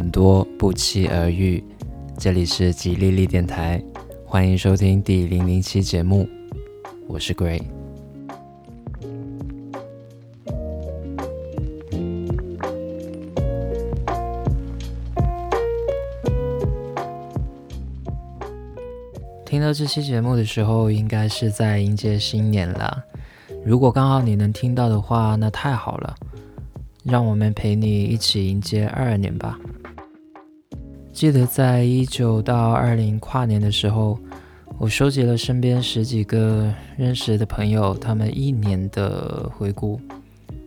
[0.00, 1.62] 很多，不期而遇。
[2.16, 3.78] 这里是吉利利电台，
[4.24, 6.26] 欢迎收听第零零七节目，
[7.06, 7.60] 我是 Gray。
[19.44, 23.04] 听到这期节目的时候，应该是在迎接新年了。
[23.62, 26.16] 如果刚好你能听到的话，那太好了。
[27.04, 29.58] 让我们陪你一起迎接二二年吧。
[31.20, 34.18] 记得在一九到二零跨年的时候，
[34.78, 40.00] 我收集了身边十几个认识的朋友他们一年的回顾，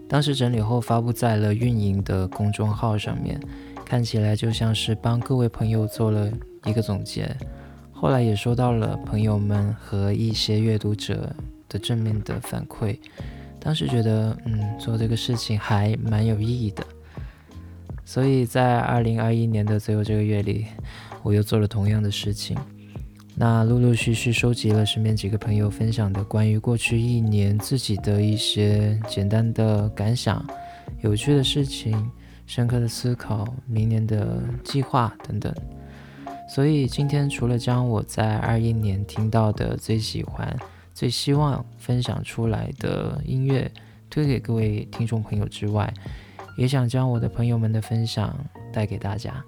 [0.07, 3.41] 当时整理后发布在了运营的公众号上面，
[3.83, 6.31] 看起来就像是帮各位朋友做了
[6.65, 7.35] 一个总结。
[7.91, 11.35] 后来也收到了朋友们和一些阅读者
[11.67, 12.95] 的正面的反馈。
[13.59, 16.85] 当时觉得，嗯，做这个事情还蛮有意义的，
[18.05, 20.65] 所以在二零二一年的最后这个月里，
[21.21, 22.57] 我又做了同样的事情。
[23.35, 30.45] 那陆陆续续收集了身边几个朋友分享的关于过去一年自己的一些简单的感想、
[31.01, 32.11] 有趣的事情、
[32.45, 35.53] 深刻的思考、明年的计划等等。
[36.47, 40.55] 所以今天除了将我在二一年听到的最喜欢。
[40.95, 43.69] 最希望分享出来的音乐
[44.11, 45.91] 推给各位听众朋友之外，
[46.57, 48.37] 也想将我的朋友们的分享
[48.71, 49.43] 带给大家。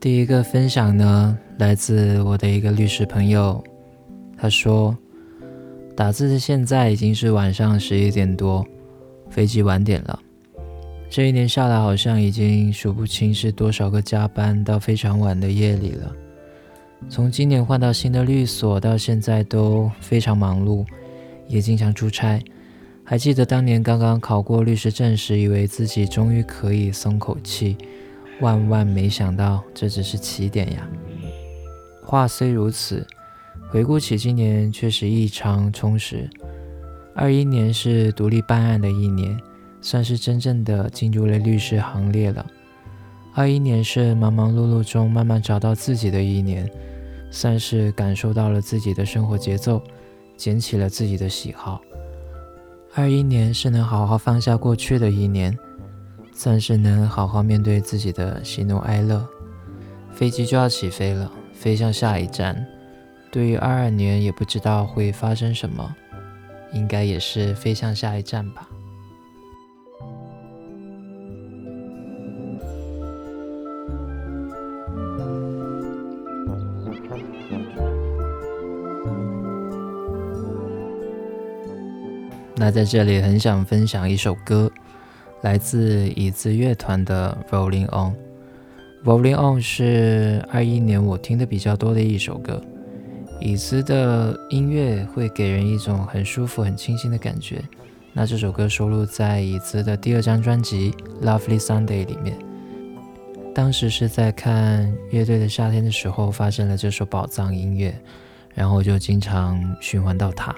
[0.00, 3.62] 第一个分享呢，来自我的一个律师朋友，
[4.34, 4.96] 他说
[5.94, 8.66] ：“打字的现在已经是晚上十一点多，
[9.28, 10.18] 飞机晚点了。
[11.10, 16.10] 这一年下来，好像已经数不清是多少个加班到非常晚的夜里了。
[17.10, 20.82] 从今年换到新的律所到现在都非常忙碌，
[21.46, 22.42] 也经常出差。
[23.04, 27.76] 还记得当年刚刚考过律师证时，以为自己终于可以松口气。”
[28.40, 30.88] 万万没想到，这只是起点呀！
[32.02, 33.06] 话虽如此，
[33.68, 36.28] 回顾起今年确实异常充实。
[37.14, 39.38] 二一年是独立办案的一年，
[39.80, 42.44] 算是真正的进入了律师行列了。
[43.34, 46.68] 二一年是忙忙碌碌中慢慢找到自己的一年，
[47.30, 49.82] 算是感受到了自己的生活节奏，
[50.36, 51.80] 捡起了自己的喜好。
[52.94, 55.56] 二一年是能好好放下过去的一年。
[56.42, 59.22] 算是能好好面对自己的喜怒哀乐。
[60.10, 62.66] 飞机就要起飞了，飞向下一站。
[63.30, 65.94] 对于二二年，也不知道会发生什么，
[66.72, 68.66] 应该也是飞向下一站吧。
[82.56, 84.72] 那在这里很想分享一首歌。
[85.42, 88.12] 来自椅子乐团的《Rolling On》，
[89.04, 92.60] 《Rolling On》是二一年我听的比较多的一首歌。
[93.40, 97.62] 椅子的音乐会给人一种很舒服、很清新的感觉。
[98.12, 100.92] 那这首歌收录在椅子的第二张专辑
[101.24, 102.36] 《Lovely Sunday》里面。
[103.54, 107.98] 当时是在看乐队的夏天的时候，发现了这首宝藏音乐，
[108.54, 110.54] 然后就经常循环到它。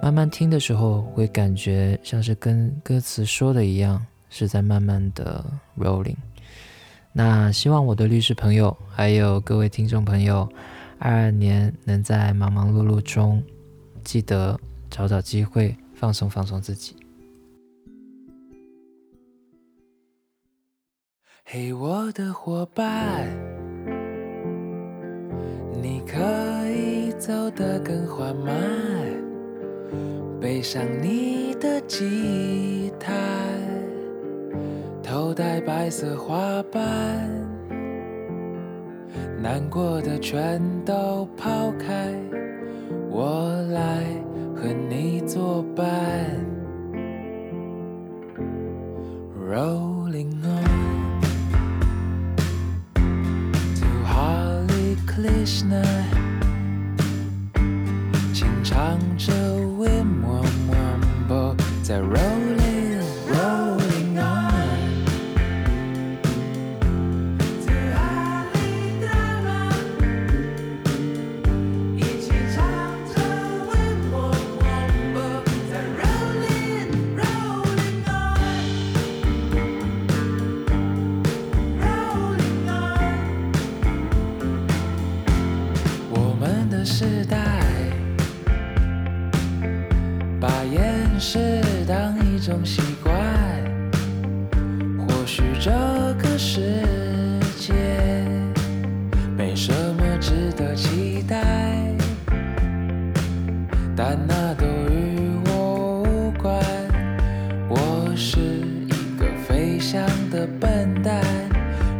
[0.00, 5.44] 慢慢听的时候，会感觉像是跟歌词说的一样，是在慢慢的
[5.78, 6.16] rolling。
[7.12, 10.48] 那希望我的律师朋友，还有各位听众朋友，
[10.98, 13.42] 二二年能在忙忙碌碌中，
[14.04, 14.58] 记得
[14.88, 16.96] 找找机会放松放松自己。
[21.44, 23.28] 嘿，我的伙伴，
[25.82, 26.18] 你可
[26.70, 28.77] 以走得更缓慢。
[30.58, 33.12] 背上你的吉他，
[35.00, 36.82] 头戴白色花瓣，
[39.40, 42.12] 难过的全都抛开，
[43.08, 44.02] 我来
[44.56, 45.86] 和你作伴。
[61.88, 62.37] 在 rolling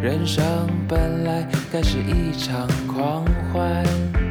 [0.01, 0.45] 人生
[0.87, 4.28] 本来该是一场狂欢。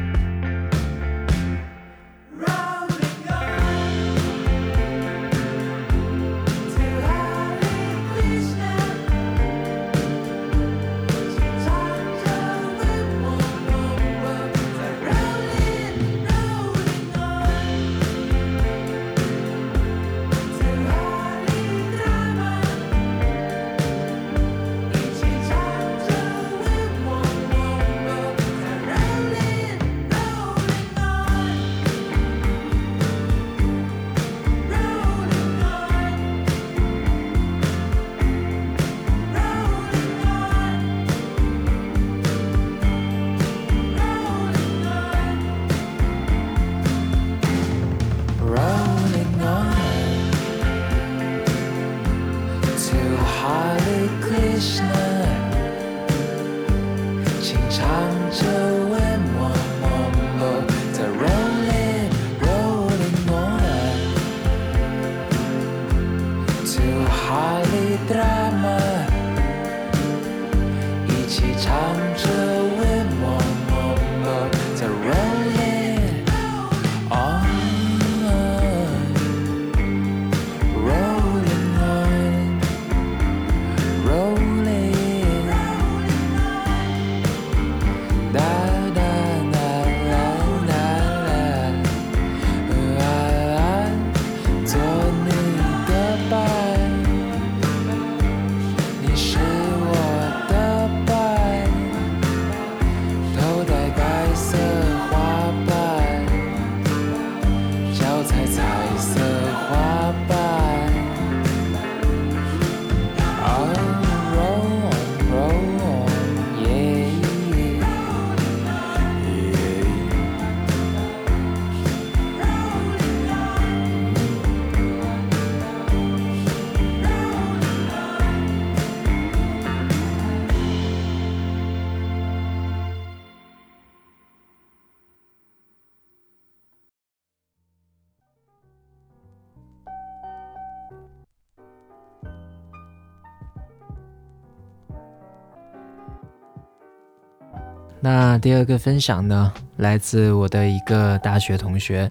[148.00, 152.10] 那第二个分享呢，来自我的一个大学同学，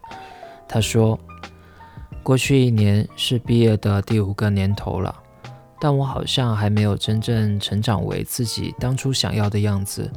[0.67, 1.17] 他说，
[2.21, 5.15] 过去一年是毕业的第五个年头了，
[5.79, 10.11] 但我好像还没有真正成长为自己当初想要的样子，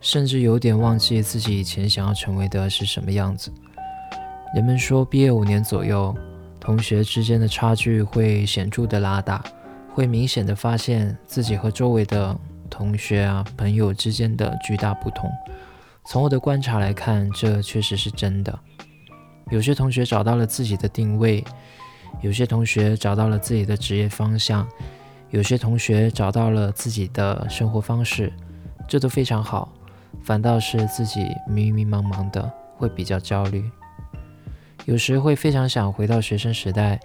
[0.00, 3.52] 甚至有点忘记自己以前想要成为的是什么样子。
[4.56, 6.12] 人们说，毕业五年左右，
[6.58, 9.40] 同学之间的差距会显著的拉大，
[9.94, 12.36] 会明显的发现自己和周围的
[12.72, 15.30] 同学啊、朋友之间的巨大不同。
[16.06, 18.58] 从我的观察来看，这确实是真的。
[19.50, 21.44] 有些同学找到了自己的定位，
[22.22, 24.66] 有些同学找到了自己的职业方向，
[25.28, 28.32] 有些同学找到了自己的生活方式，
[28.88, 29.70] 这都非常好。
[30.22, 33.62] 反倒是自己迷迷茫茫的，会比较焦虑。
[34.86, 36.98] 有时会非常想回到学生时代，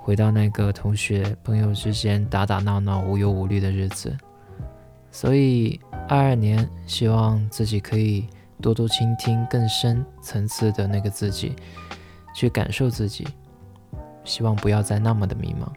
[0.00, 4.16] 回到那个同学朋友之间打打闹闹、无忧无虑的日子。
[5.10, 8.26] 所以二二年，希望自己可以
[8.60, 11.54] 多多倾听更深层次的那个自己，
[12.34, 13.26] 去感受自己。
[14.24, 15.72] 希望不要再那么的迷茫。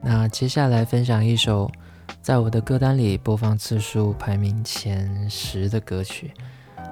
[0.00, 1.68] 那接下来分享一首
[2.22, 6.32] 在我的歌单里播放次数排名前十的歌曲，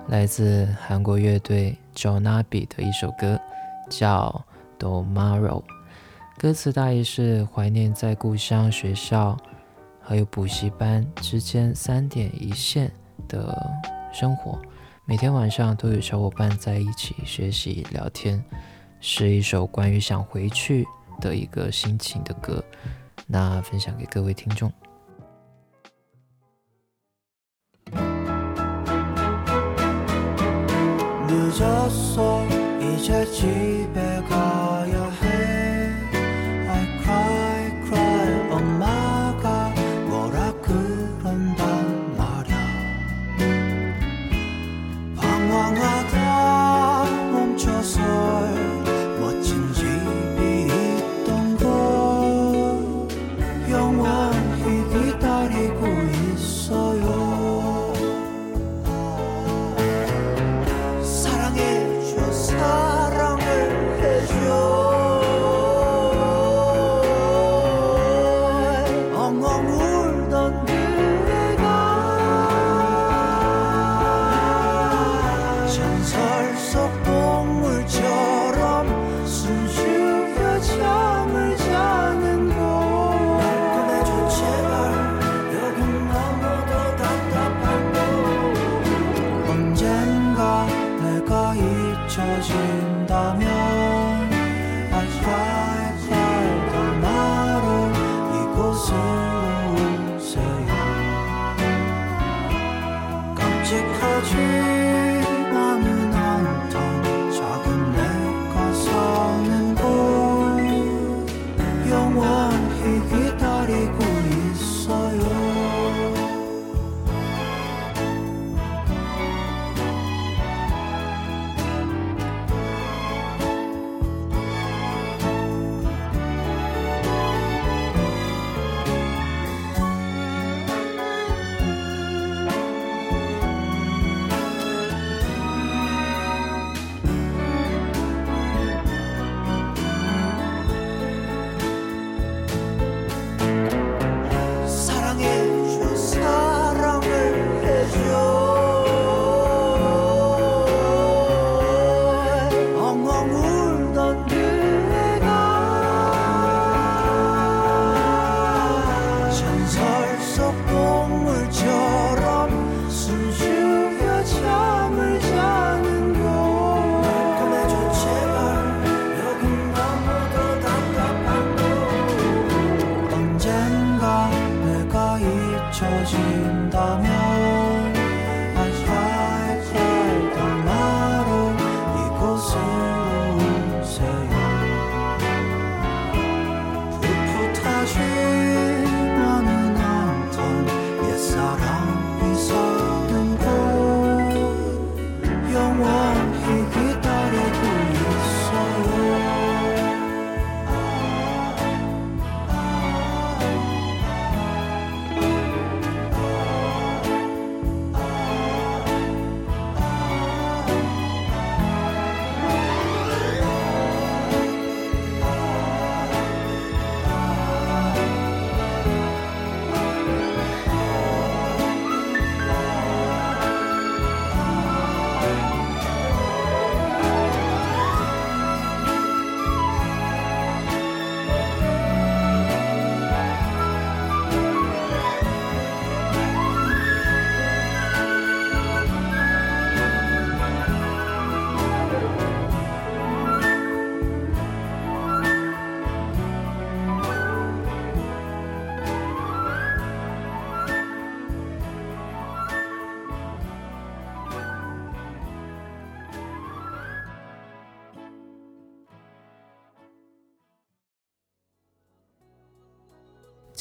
[0.06, 3.40] 来自韩国乐队 Jonabi 的一首歌，
[3.88, 4.44] 叫
[4.82, 5.62] 《Tomorrow》。
[6.36, 9.36] 歌词大意是怀念在故乡、学校
[10.02, 12.92] 还有补习班之间三点一线
[13.26, 13.58] 的
[14.12, 14.60] 生活，
[15.06, 18.44] 每天晚上都有小伙伴在一起学习聊天，
[19.00, 20.86] 是一首关于想回去
[21.18, 22.62] 的一个心情的歌。
[23.26, 24.70] 那分享给各位听众。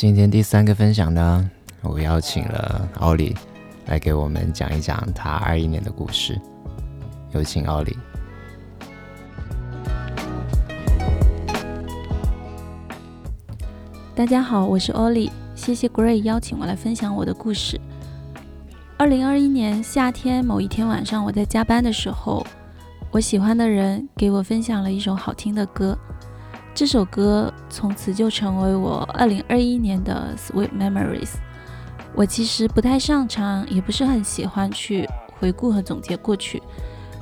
[0.03, 1.50] 今天第三个分享呢，
[1.81, 3.33] 我邀请了奥利
[3.86, 6.38] 来给我们讲一讲他二一年的故事。
[7.31, 7.98] 有请奥利。
[14.13, 17.79] 大家好，我是 Ollie，谢谢 Gray 邀请我来分享我的故事。
[18.98, 22.45] 二零二一年夏天某一天晚上，我在加班的时候，
[23.10, 25.98] 我喜欢的人给我分享了一首好听的歌，
[26.75, 31.34] 这首歌从此就成为我二零二一年的 Sweet Memories。
[32.15, 35.08] 我其实不太擅长，也不是很喜欢去
[35.39, 36.62] 回顾和总结过去，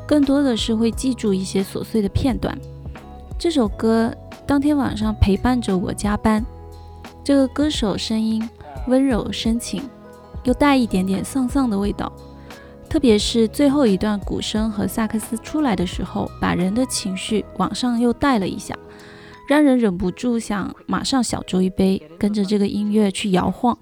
[0.08, 2.58] 更多的是会记住一些琐碎的片段。
[3.38, 4.14] 这首歌
[4.48, 6.46] 当天晚上陪伴着我加班。
[7.24, 8.48] 这个歌手声音
[8.88, 9.84] 温柔深情，
[10.44, 12.12] 又带一点点丧丧的味道，
[12.90, 18.78] 特别是最后一段鼓声和萨克斯出来的时候，把人的情绪往上又带了一下，
[19.52, 23.78] 让人忍不住想马上小酌一杯，跟着这个音乐去摇晃。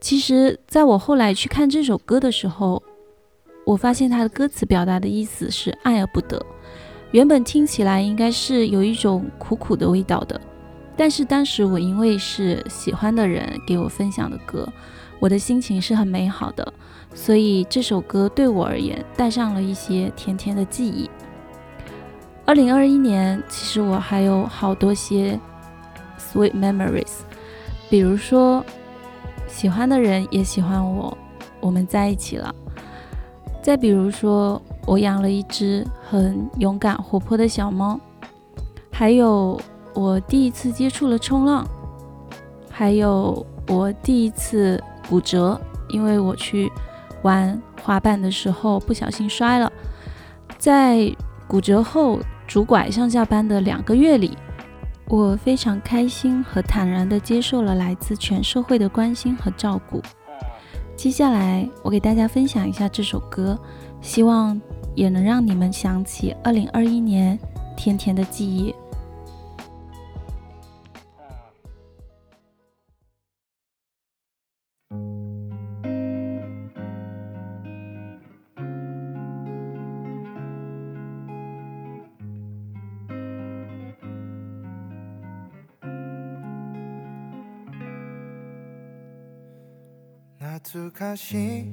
[0.00, 2.80] 其实，在我后来去看这首歌的时候，
[3.66, 6.40] 我发现它的歌词表达的意思是爱而不得，
[7.10, 10.40] 原本听起来应该是有一种苦苦的味道的。
[10.96, 14.64] 但是当时我因为是喜欢的人给我分享的歌，
[15.18, 16.72] 我的心情是很美好的，
[17.16, 21.10] 所以这首歌对我而言带上了一些甜甜的记忆。
[22.48, 25.38] 二零二一年，其实我还有好多些
[26.18, 27.18] sweet memories，
[27.90, 28.64] 比如说
[29.46, 31.14] 喜欢的人也喜欢我，
[31.60, 32.54] 我们在一起了。
[33.60, 38.00] 再比如说，我养了一只很勇敢活泼的小猫，
[38.90, 39.60] 还有。
[39.94, 41.66] 我第一次接触了冲浪，
[42.70, 46.70] 还有我第一次骨折，因为我去
[47.22, 49.70] 玩滑板的时候不小心摔了。
[50.56, 51.12] 在
[51.48, 54.36] 骨折后拄拐上下班的两个月里，
[55.06, 60.00] 我非常开心和坦然地接受了来自全社会的关心和照顾。
[60.96, 63.56] 接下来，我给大家分享一下这首歌，
[64.00, 64.58] 希望
[64.94, 67.38] 也能让你们想起2021年
[67.76, 68.74] 甜甜的记忆。
[90.60, 91.64] 懐かしい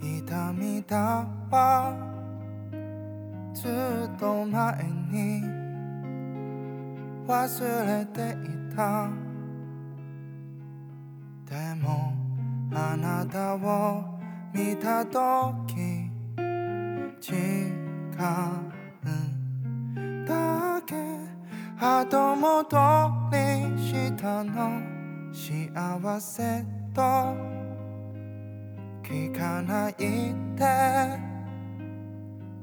[0.00, 1.94] 痛みだわ
[3.52, 5.42] ずっと前に
[7.26, 9.10] 忘れていた
[11.44, 12.14] でも
[12.72, 14.02] あなたを
[14.54, 16.10] 見た時。
[17.20, 17.32] 時。
[18.16, 18.72] 間
[20.26, 20.94] だけ
[21.78, 22.76] 後戻
[23.30, 23.36] り
[23.78, 24.95] したの
[25.46, 27.00] 幸せと
[29.00, 29.94] 聞かない
[30.56, 30.66] で。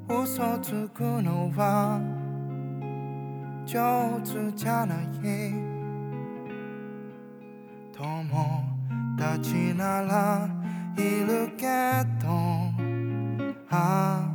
[0.09, 2.01] 嘘つくのは
[3.65, 5.07] 上手じゃない。
[7.93, 8.03] 友
[9.17, 10.49] 達なら
[10.97, 11.63] いるけ
[12.21, 12.27] ど。
[13.69, 14.32] あん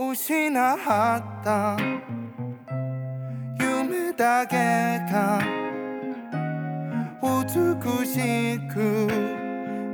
[0.00, 0.48] 失
[1.18, 1.76] った。
[3.60, 4.54] 夢だけ
[5.10, 5.42] が
[7.20, 9.08] 美しく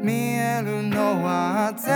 [0.03, 1.89] 見えるのはぜ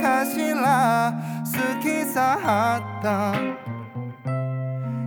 [0.00, 1.12] かしら。
[1.44, 1.50] 好
[1.82, 3.34] きさあった。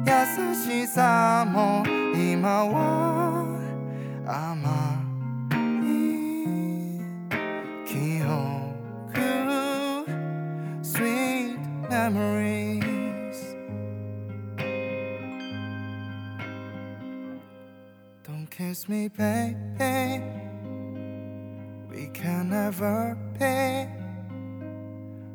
[0.06, 0.12] 優
[0.54, 3.46] しさも今は
[4.26, 4.97] 甘い。
[12.10, 13.56] Memories.
[18.24, 20.24] Don't kiss me baby.
[21.90, 23.88] We can never be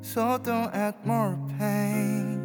[0.00, 2.40] So don't add more pain.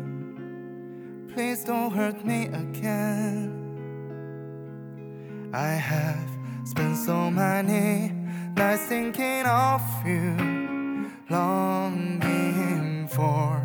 [1.33, 3.53] Please don't hurt me again.
[5.53, 6.29] I have
[6.65, 8.11] spent so many
[8.57, 13.56] nights thinking of you longing for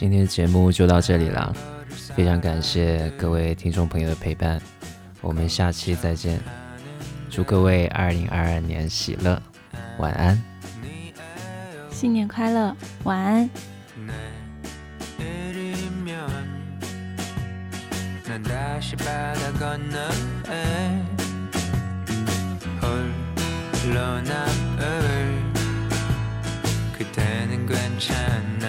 [0.00, 1.52] 今天的节目就到这里啦，
[2.14, 4.60] 非常感谢各位听众朋友的陪伴，
[5.20, 6.38] 我们下期再见，
[7.30, 9.40] 祝各位二零二二年喜乐，
[9.98, 10.42] 晚安。
[11.90, 13.48] 新年快乐，晚安。
[15.18, 16.28] 내일이면
[18.28, 21.02] 난 다시 바다 건너에
[22.82, 25.42] 홀로 남을
[26.98, 28.59] 그대는 괜찮나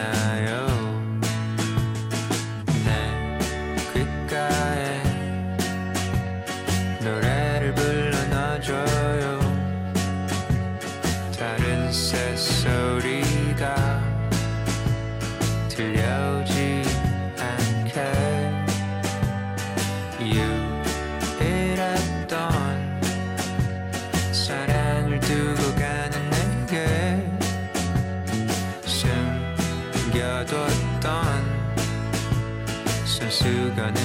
[33.72, 34.02] 시간을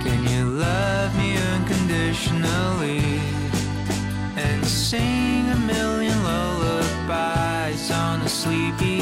[0.03, 3.21] Can you love me unconditionally?
[4.37, 8.92] And sing a million lullabies on a sleepy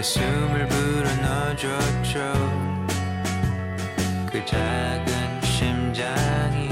[0.00, 2.32] 내 숨을 불어넣어줬죠.
[4.32, 6.70] 그 작은 심장이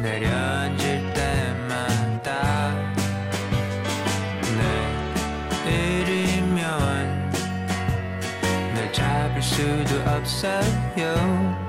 [0.00, 2.74] 내려앉을 때마다
[5.66, 7.30] 내일이면
[8.74, 11.65] 날 잡을 수도 없어요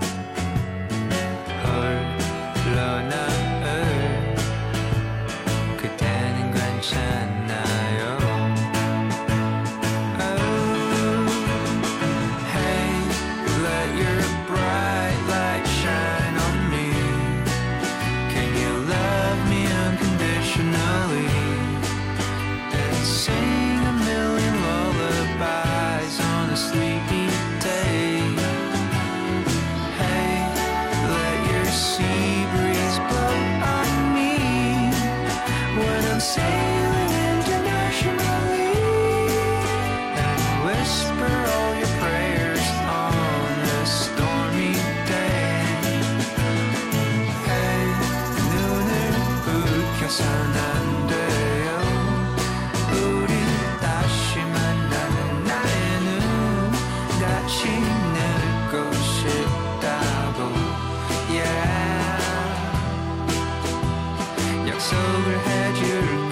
[64.77, 66.26] that's overhead, you're